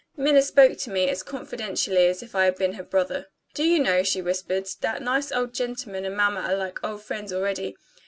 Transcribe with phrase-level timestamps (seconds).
[0.17, 3.27] Minna spoke to me as confidentially as if I had been her brother.
[3.53, 7.31] "Do you know," she whispered, "that nice old gentleman and mamma are like old friends
[7.31, 7.75] already.